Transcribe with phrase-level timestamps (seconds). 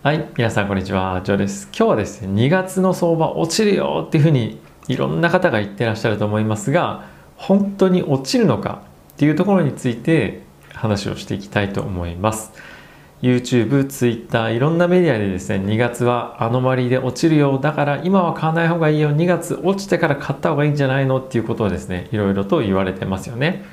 [0.00, 1.68] はい、皆さんこんにちは、ジョーです。
[1.76, 8.82] 今日はですね、2月の相場落ちるよっていうふうにいろんな方が言ってらっしゃると思いますが、本当に落ちるのか
[9.14, 10.42] っていうところについて
[10.72, 12.52] 話をしていきたいと思います。
[13.22, 23.64] YouTube、Twitter、いろんなメディアでですね、2月はアノマリーで落ちるよ、だから今は買わない方がいいよ、2月落ちてから買った方がいいんじゃないのっていうことをですね、いろいろと言われてますよね。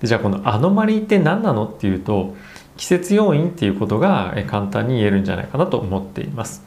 [0.00, 2.34] でじゃあこのアノマリーって何なのっていうと、
[2.78, 6.64] 季節要因っていうことが簡単に言えるんじゃないかなと思っています。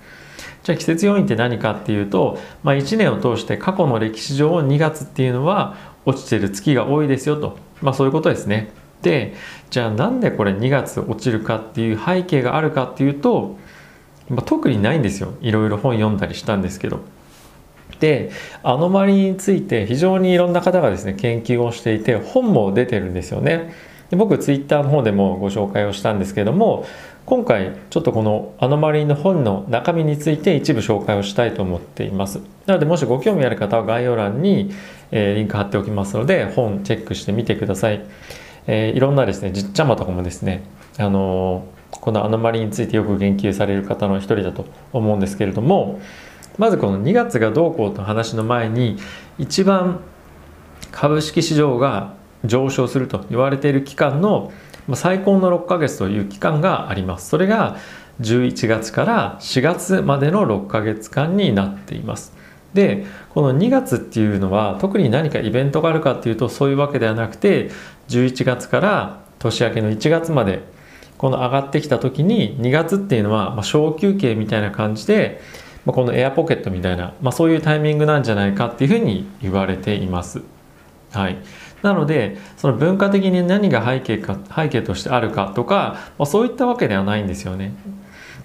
[0.63, 5.75] じゃあ季節要因って何かっていうと、まあ、1年を通して過去の歴史上2月っていうのは
[6.05, 8.71] 落ちてる月が多いですよと、まあ、そういうことですね。
[9.01, 9.33] で
[9.71, 13.57] じゃあなんでこれ2月落ちるかっていう背景があるかっていうと、
[14.29, 16.99] まあ、特にないんですよいろいろ本読んだりしたんですけど。
[17.99, 18.31] で
[18.63, 23.73] アノマリについて非常にいろんな方がですね研究をしていて本も出てるんですよね。
[24.11, 26.85] で僕ツイッターの方でもご紹介をしたんですけども
[27.25, 32.41] 今回ちょっとこのアノマリーの本の中身について一部紹介をしたいと思っています。
[32.65, 34.71] なのでもしご興味ある方は概要欄に、
[35.11, 38.05] えー、リンク貼っておきますので本チェックしてみてください、
[38.67, 40.63] えー、いろんなですねじっちゃまとかもですね
[40.97, 46.01] あのー、このアノマリーについてよく言及される方の一人だと思うんですけれども
[46.57, 48.97] まずこの2月がどうこうと話の前に
[49.37, 50.01] 一番
[50.91, 54.51] 株式市場が上昇すると言われている期間の
[54.95, 57.29] 最高の6ヶ月という期間があります。
[57.29, 57.77] それが
[58.21, 62.33] 11月から4月までの6ヶ月間になっています。
[62.73, 67.69] でこの2月っていうのは特に何かイベントがあるかっていうとそういうわけではなくて
[68.07, 70.61] 11月から年明けの1月まで
[71.17, 75.41] この上がってきた時に2月っていうのはま小休憩みたいな感じで
[75.85, 80.41] このエアポケットみたいな、まあ、そういうタイミングなんじゃないかっていうふうに言われています。
[81.11, 81.37] はい、
[81.81, 87.73] なのでその文化的に何が背景か背景としてあるかとか、まあ、そういったわけではないんですよね。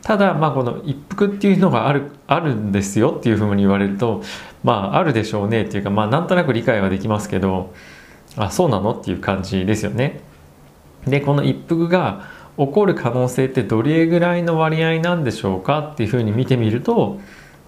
[0.03, 4.23] ただまあこの一服っていうのがあるあるんですよっていうふうに言われると
[4.63, 7.75] まああるでしょうねっていうかまあなんとなく理解はできますけど
[8.37, 10.21] あそうなのっていう感じですよね。
[11.07, 12.25] でこの一服が
[12.57, 17.21] 起こる可能性ってどれぐらいの割合なんでしょうかっていうふうに見てみると、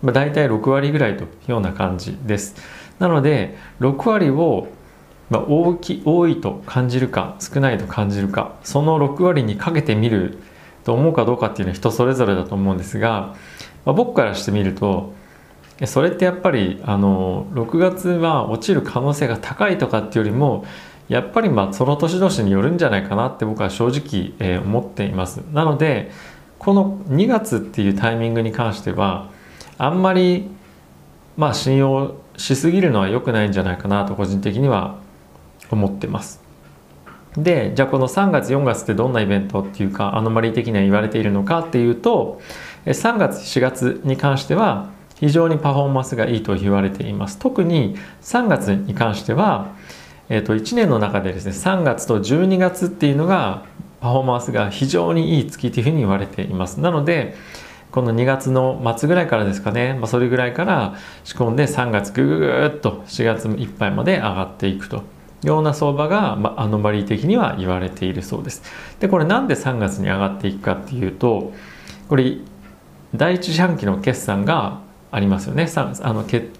[0.02, 2.56] まあ、大体6割ぐらいというような感じです。
[2.98, 4.68] なので6割を
[5.30, 10.38] まあ、大き多いと感じるか少ないと感じるかその6割にかけてみる
[10.84, 13.36] と思うかどうかっていうのは人それぞれだと思うんですが、
[13.84, 15.12] まあ、僕からしてみると
[15.86, 20.64] それってやっぱりあの6月は落ちる可能性が高いとかっていうよりも
[21.08, 25.38] やっぱりまあその年々によるんじゃないかなって僕は正直、えー、思っています。
[25.52, 26.10] なので
[26.58, 29.30] この2月っていうタイミングに関しては
[29.78, 30.50] あんまり
[31.36, 34.98] まあ信用しすぎるのは良くないんじゃないかなと個人的には
[35.70, 36.48] 思ってます。
[37.36, 42.40] でじゃあこの3月4月ってどんなイベントっていうかアノマリー的には言われているのかっていうと
[42.86, 44.90] 3月4月に関しては
[45.20, 47.38] 非常にパフォーマンスがいいと言われています。
[47.38, 49.74] 特に3月に関しては、
[50.28, 53.64] えー、と1年の中でですね3月と12月っていうのが
[54.00, 56.80] パフォーマンスが非常にいい月というふうに言われています。
[56.80, 57.34] なので
[57.90, 65.02] この2月の末ぐらいからですかね、まあ、それぐらいから仕込んで3月ぐぐぐっと4月いっぱいまで上がっていくと。
[65.42, 68.62] ような相場が、まあ、アノマリー的には言われているそうです。
[69.00, 71.52] でこれなんで3月に上がっていくかっていうと
[72.08, 72.38] これ
[73.14, 76.50] 第一四半期の決算がありますよねあの決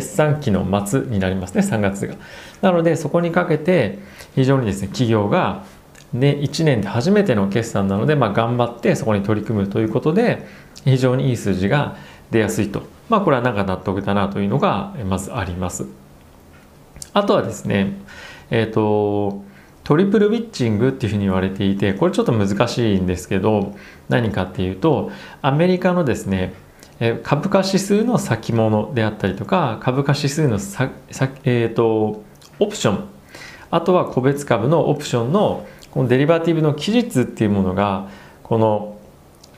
[0.00, 2.16] 算期の末になりますね3月が。
[2.60, 3.98] なのでそこにかけて
[4.34, 5.64] 非常にですね企業が
[6.12, 10.46] ね、1年で初めての決算なので、まあ、頑張ってそこに取り組むということで
[10.84, 11.96] 非常にいい数字が
[12.30, 15.86] 出やすいと、まあ、これはなんか納得だなというのがまずあります。
[17.12, 17.94] あとはですね、
[18.50, 19.42] えっ、ー、と、
[19.84, 23.74] トリプルウィッチングっていうふうに言われていて、これちょっと難しいんですけど、
[24.08, 25.10] 何かっていうと、
[25.40, 26.52] アメリカのですね、
[27.22, 32.22] 株価指数の先物であったりとか、株価指数のささ、えーと、
[32.58, 33.04] オプション、
[33.70, 38.08] あとは個別株のオプションのこのデリバティブの期日っていうものが、
[38.42, 38.97] この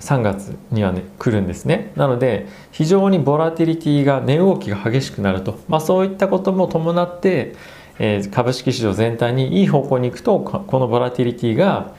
[0.00, 7.54] 3月にはね来るんですねなので非常にボラティリティが値動きが激しくなると、まあ、そういったことも伴って、
[7.98, 11.94] えー、株式市場全体にいい方向に行くとこのボラティリティが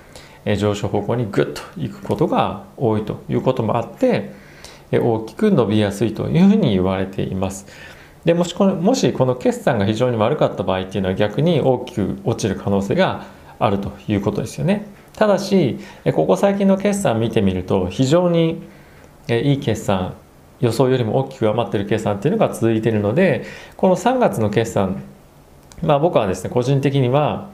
[0.58, 4.34] 上昇方向にグッといくことが多いということもあって
[4.92, 7.68] 大きく伸びやすいというふうに言われています。
[8.26, 13.26] でもしこのもしこの決算が非常に悪かった場合っていうのは逆に大きく落ちる可能性が
[13.58, 14.86] あるということですよね。
[15.16, 15.80] ただし
[16.14, 18.62] ここ最近の決算見てみると非常に
[19.28, 20.16] いい決算
[20.60, 23.46] 予想よりも大きく上回っている決算っていうのが続いているので
[23.78, 25.04] この3月の決算
[25.82, 27.50] まあ僕はですね個人的には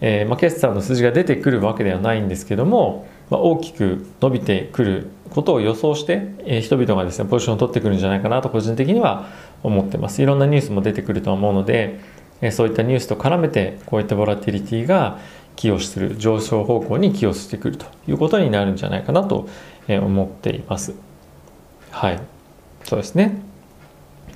[0.00, 9.28] えー、まあ、決算の数字が出てくるわけではないんですけども、まあ、大きく伸びてくることを予想して、えー、人々がですねポジションを取ってくるんじゃないかなと個人的には
[9.62, 10.22] 思ってます。
[10.22, 11.98] いろんなニュースも出てくると思うので、
[12.40, 15.18] えー、そういったニュースと絡めてこういったボラティリティが
[15.56, 19.48] 寄与する上昇方向に寄与してくるということになるんじゃないかなと
[19.88, 20.94] 思っています。
[21.90, 22.20] はい。
[22.84, 23.42] そうですね。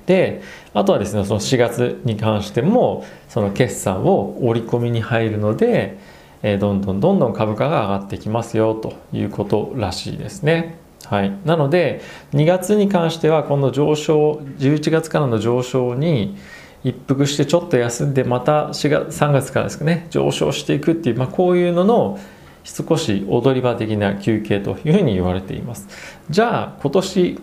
[0.05, 0.41] で
[0.73, 5.97] あとはですねその4月に関してもその決算を織り込みに入るので、
[6.59, 10.79] どんどんどんどん株価が上がってきますよということらしいですね。
[11.05, 12.01] はい、なので
[12.33, 16.37] 2月に関してはこの上昇11月からの上昇に
[16.83, 22.19] 一服してちょっと休んでまた4月3月からですかね上昇していくっていう、まあ、こういうのの
[22.63, 25.87] 少し踊り場的な休憩というふうに言われています。
[26.29, 27.39] じゃあ今年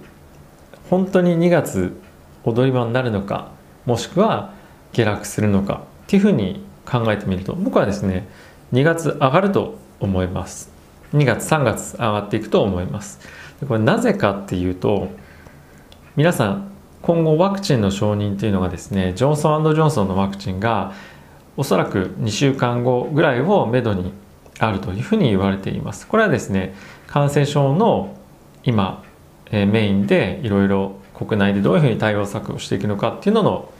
[0.90, 2.00] 本当に2月
[2.44, 3.50] 踊り場になるのか
[3.84, 4.54] もしくは
[4.92, 8.28] 下落するのかっていうふうに考えてみると僕はですね
[8.72, 10.70] 2月上がると思います。
[11.14, 13.20] 2月3月上がっていくと思います。
[13.66, 15.08] これなぜかっていうと
[16.16, 16.67] 皆さん
[17.02, 20.92] 今後ワクチンの承認というのがですねジョンソンジョンソンのワクチンが
[21.56, 24.12] おそらく2週間後ぐらいをめどに
[24.58, 26.74] あるというふうに言われていますこれはですね
[27.06, 28.16] 感染症の
[28.64, 29.02] 今
[29.50, 33.72] えメインでいろいろ国内でどういうふうに対応策をしていくのかっていうのの、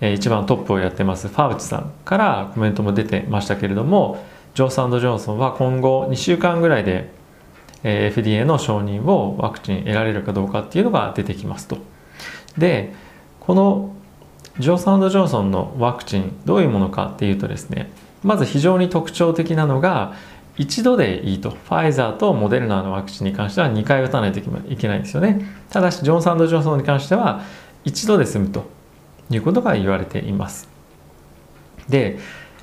[0.00, 4.24] え一番トップをやってますファウチさんからコメントも出てましたけれども
[4.54, 7.10] ジョンソンジョンソンは今後2週間ぐらいで、
[7.82, 11.78] え FDA の承認をワクチン得られるかどうかっていうのが出てきますと。
[12.60, 12.94] で
[13.40, 13.92] この
[14.60, 17.90] ジョンソンドジョンソンのワクチンどういうものかっていうとですね
[18.22, 20.14] まず非常に特徴的なのが
[20.60, 21.50] 一度でいいと。
[21.50, 25.40] ファイザーとモデルナのワクチンに関しては2回打たないといけないんですよね。
[25.70, 27.42] ただし、ジョンソンドジョンソンに関しては
[27.84, 28.68] 一度で済むと
[29.30, 30.68] いうことが言われています。
[31.88, 32.18] で、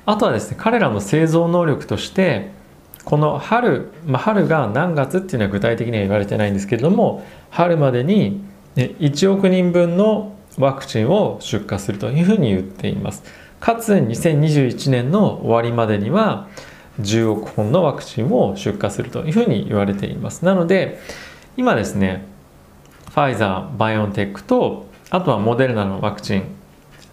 [0.06, 2.52] あとはですね、彼らの製造能力として、
[3.04, 8.40] この春、まあ、春が何月っていうのは具体的には言われてないんですけれども、春までに
[8.84, 13.22] 1億人分のワクチンを出荷するというふうに言っています。
[13.60, 16.48] かつ2021年の終わりまでには
[17.00, 20.98] 10億本のワクチンを出荷するというふうに言われていますなので
[21.56, 22.26] 今ですね
[23.10, 26.44] ファイザーバイオンテックとあとはモデルナのワクチン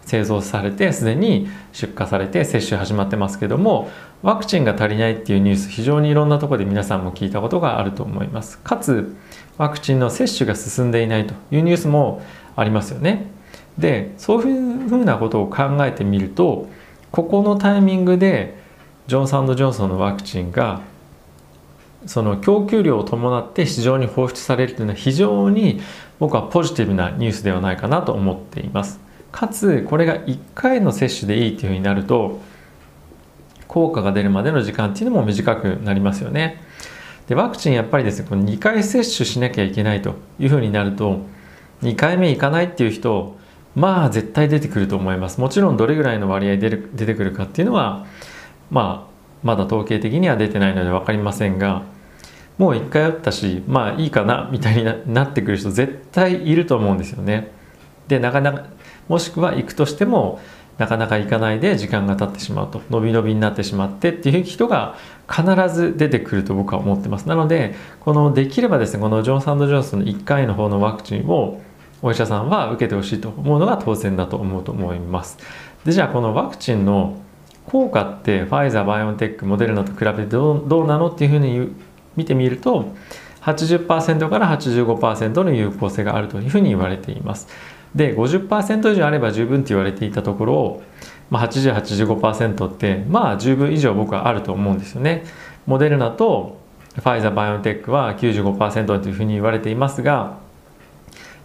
[0.06, 3.90] 製造されてすでに出荷されて接種始まってますけども
[4.22, 9.16] ワクチンが足りないっていうニュース非常にいろんなところで皆さんも聞いたことがあると思いますかつ
[9.58, 12.22] ワクチンの接種が進んでいないというニュースも
[12.56, 13.28] ありますよね。
[13.78, 16.70] でそういうふうなことを考えてみると
[17.12, 18.58] ここのタイミングで
[19.08, 20.82] ジョンソンジョンソンのワクチンが
[22.06, 25.82] その供給量を伴って市場に放出されるというのは非常に
[26.20, 29.00] 僕はポジティブなニュースではないかなと思っています。
[29.32, 32.40] かつこれが1回の接種でいいというふうになると
[33.68, 36.64] 効果が出るまでの時間っていうのも短くなりますよね。
[37.28, 41.22] でワクチンやっぱりですねこの2回接種しなきゃいけないというふうになると
[41.82, 43.36] 2回目いかないっていう人
[43.76, 48.06] まあ絶対出てくると思いますもちろんどれぐらいの割合で出てくるかっていうのは
[48.70, 51.84] まあまだ統計的には出てないので分かりませんが
[52.58, 57.52] もう1回打ったしまあいいかなみたいになってくる人絶対いると思うんですよね。
[58.08, 58.66] でなかなか
[59.08, 60.40] もしくは行くとしても
[60.78, 64.96] なかなか行かないで時間が経ってしまうと伸び伸びになってしまってっていう人が
[65.30, 65.44] 必
[65.74, 67.28] ず出てくると僕は思ってます。
[67.28, 71.62] なのでこのできればですねこのジョンソンドジョンソンの1回の方のワクチンを
[72.02, 75.38] お医者さんは受けてほしいと思うのが当然だと思うと思います。
[75.86, 77.18] でじゃあこのワクチンの
[77.68, 81.70] 効果ってファイザーバイオンテックモデルナと比べてどうどうなのっていうふうに
[82.16, 82.94] 見てみると
[83.42, 87.48] 80%から85%の有効性があるというふうに言われています。
[87.96, 90.84] で50%以上あれば十分と言われていたところを、
[91.30, 95.24] まあ、8085%ってまあ十分以上僕はあると思うんですよね。
[95.66, 96.60] モデルナと
[96.96, 100.38] ファイザーバイオンテックは95%というふうに言われていますが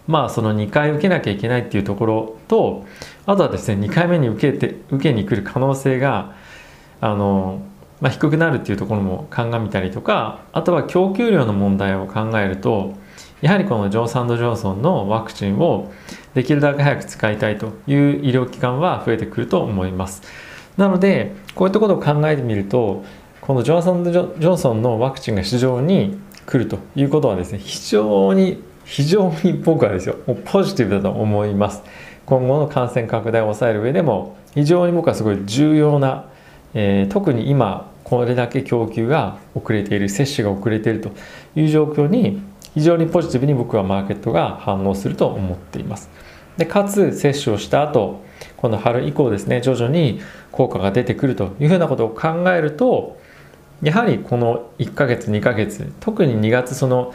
[0.07, 2.85] まあその2回受けなきゃいけないっていうところと
[3.25, 6.35] あとはですね2回目に受けて受けに来る可能性が
[7.01, 7.61] あの、
[7.99, 12.93] まあ、低くなるっていうところも鑑みたりとかあとは供給量の問題を考えると
[13.41, 15.91] やはりこのジョンソンドジョンソンのワクチンを
[16.35, 20.21] できるだけ早く使いたいという医療機関は増えてくると思います。
[20.77, 23.03] なのでこういったことを考えてみると
[23.41, 31.81] このジョンソンド・ジョンソンのワクチンが市場に来るということはですね非常に非常に僕はですよもうポジティブだと思います
[32.25, 36.29] 今後の感染拡大を抑える上でも非常に僕はすごい重要な、
[36.73, 41.11] えー、特に今これだけ供給が遅れている接種が遅れていると
[41.55, 42.41] いう状況に
[42.73, 46.09] 非常にポジティブに僕はマーケットが反応すると思っています。
[46.57, 48.23] でかつ接種をした後
[48.57, 53.17] この春以降ですね徐々に効果が出てくるというふうなことを考えると
[53.81, 57.13] やはりこの1ヶ月2ヶ月特に2月その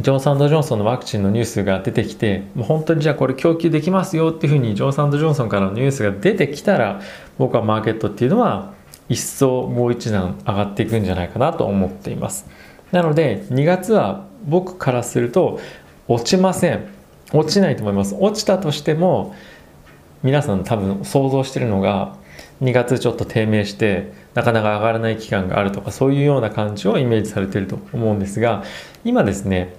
[0.00, 7.02] ジョンソンド・ジョンソンのワクチンのニュースが出てきてもう本当にじゃあこれ供給できますよっていうふうにジョンソンド・ジョンソンからのニュースが出てきたら
[7.38, 8.72] 僕はマーケットっていうのは
[9.08, 12.46] 一層もう一段上がっていくんじゃないかなと思っています。
[12.92, 15.60] なので2月は僕からすると
[16.08, 16.86] 落ちません。
[17.32, 18.14] 落ちないと思います。
[18.18, 19.34] 落ちたとしても
[20.22, 22.16] 皆さん多分想像してるのが
[22.62, 28.62] 2月ちょっと低迷してなかなか上がらない期間があるとかそういうような感じをイメージされてると思うんですが
[29.04, 29.74] 今ですね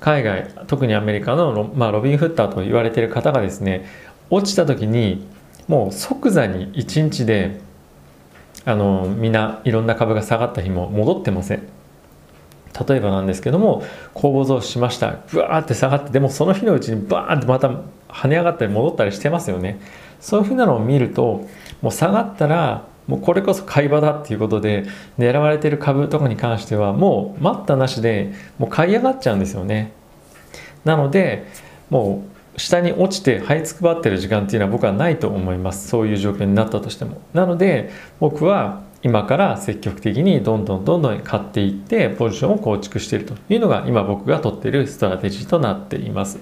[0.00, 3.86] 海外特にアメリカのロ,、まあ、ロビン・フッターと言われてる方がですね
[4.28, 5.26] 落ちた時に
[5.68, 7.60] もう即座に1日で
[8.64, 11.79] あのみんないろんな株が下がった日も戻ってません。
[12.88, 13.82] 例えばなんですけども
[14.14, 15.18] 公募増しました？
[15.30, 17.68] ブワーって下がってでもその日のうちにバーンってまた
[18.08, 19.80] 跳ね上がったり戻ったりしてますよね。
[20.20, 21.46] そういうふうなのを見ると
[21.82, 24.84] もう下がったらもうこれこそ買い場だっていうことで
[25.18, 29.92] 狙われてる株とかに関してはもう待ったなしでもう買い上がっちゃうんですよね。
[30.84, 31.46] なので
[31.88, 32.24] も
[32.56, 35.88] う下に落ちて這いつくばってる時間っていうのは僕はないと思います。
[35.88, 37.20] そういう状況になったとしても。
[37.32, 46.38] なので僕は今から積極的にどんどんどんどん買っていってポジションを構築しているというのが今僕が取っているストラテジーとなっています。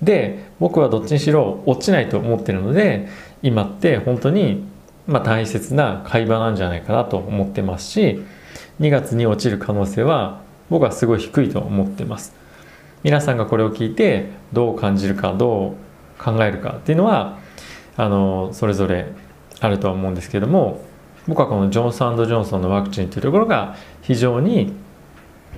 [0.00, 3.08] で僕はどっちにしろ落ちないと思ってるので
[3.42, 4.72] 今って本当に
[5.06, 8.22] まあ、大切な会話なんじゃないかなと思ってますし
[8.80, 12.34] 2月に落ちる可能性は僕はすごい低いと思ってます。
[13.02, 15.74] 皆さんがこれを聞いてどう感じるかど
[16.20, 17.38] う考えるかっていうのは
[17.96, 19.12] あのそれぞれ
[19.60, 20.80] あるとは思うんですけども
[21.26, 24.72] 僕はこのジョンソンジョンソンのワクチンというところが非常に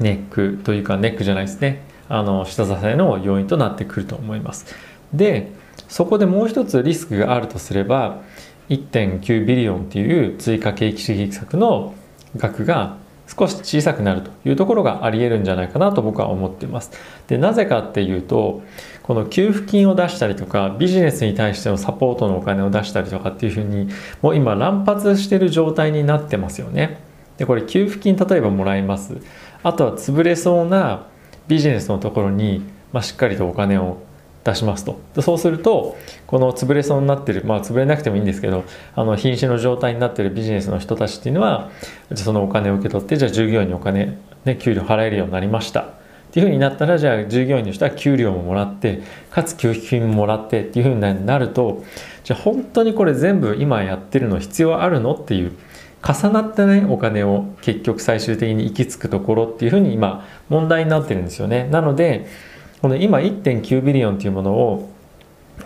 [0.00, 1.82] ネックというかネックじゃないですね。
[2.08, 4.66] あの下支えの要因となってくると思います。
[5.12, 5.52] で
[5.88, 8.22] そこでもう一つリスクがあるとすれば
[8.68, 11.94] 1.9ビリオンっていう追加景気刺激策の
[12.36, 16.90] 額が少し小さくなるというところがありえるんじゃないかなと僕は思っています。
[17.26, 18.62] でなぜかっていうと
[19.02, 23.88] この給付金を出したりとかビジネスに対してのサポートのお金を出したりとかっていうふうに
[24.22, 27.00] もう今乱発してる状態になってますよね。
[27.38, 29.16] でこれ給付金例えばもらいます。
[29.62, 31.06] あとは潰れそうな
[31.48, 32.62] ビジネスのところに、
[32.92, 33.98] まあ、しっかりとお金を
[34.44, 35.00] 出しますと。
[35.22, 35.96] そうすると
[36.26, 41.70] この潰れそうになってるまあ潰れなくてもいいんですけどあの瀕死の状態になってるビジネスの人たちっていうのは
[42.12, 45.80] じゃそのお金を受け取ってじゃあ従業員にお金、ね、給料払えるようになりました。
[45.80, 45.86] っ
[46.34, 51.84] ていうふうになったらじゃあ従業員の人は給料ももらってかつ給付金ももらってっていうふうになると
[52.24, 55.52] じゃあ本当にこれ全部今やってるの必要あるのっていう
[56.02, 61.68] 重なってないお金を結局最終的に行き着くところっていうふうに今問題になってるんですよね。
[61.70, 62.26] なので
[62.84, 64.90] この今1.9ビリオンというものを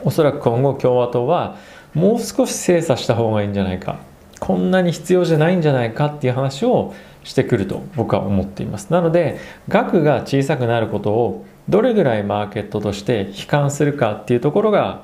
[0.05, 1.57] おそらく今後共和党は
[1.93, 3.99] もう少し精査した方がいいんじゃないか
[4.39, 6.95] こんなに必要じゃないんじゃないかっていう話を
[7.25, 8.93] してくると僕は思っています。
[8.93, 15.03] なので額が小さくなることをどれぐらいマーケットとして悲観するかっていうところが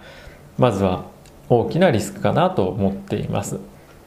[0.57, 1.07] まずは
[1.49, 3.59] 大きなリスクかなと思っています。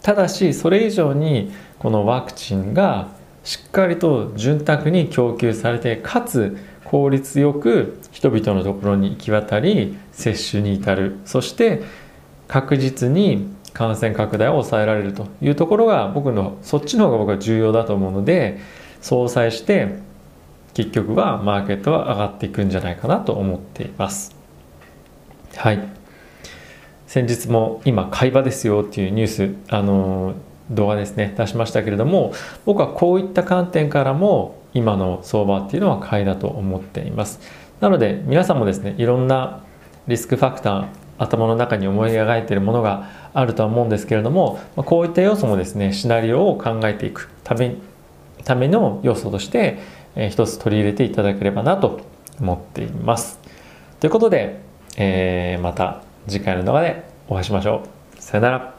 [0.02, 3.10] ただしそれ以上にこのワクチンが
[3.44, 6.58] しっかりと潤沢に供給されてかつ
[6.90, 11.18] 効率よく人々のところに行き渡り接種に至る。
[11.26, 11.84] そして
[12.48, 18.60] 確実に感染拡大を抑えられるというところが僕のそっちの方が僕は重要だと思うので
[19.02, 19.98] 相殺して
[20.74, 24.36] 結局はマーケットは上がっていくんじゃないかなと思っています。
[25.58, 25.98] はい。
[27.06, 30.36] 先日も今買い場ですよっていうニュースあの
[30.70, 32.34] 動画ですね出しましたけれども
[32.66, 37.40] 僕はこういった観点からも今の相場っていうのは買いだと思っています。
[37.80, 39.64] なので皆さんもですねいろんな
[40.08, 40.88] リスクファクター
[41.20, 47.76] 頭の中に思い描いているものがあるとは思うんですけれどもこういった要素もですねシナリオを考えていくため
[48.44, 49.80] ための要素として、
[50.16, 52.02] えー、一つ取り入れていただければなと
[52.40, 53.40] 思っています。
[54.00, 54.62] ということで、
[54.96, 57.84] えー、また次回の動画でお会いしましょ
[58.18, 58.22] う。
[58.22, 58.77] さよなら。